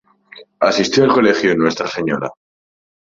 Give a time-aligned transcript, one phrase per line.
[0.59, 2.31] Asistió al Colegio Nuestra Sra.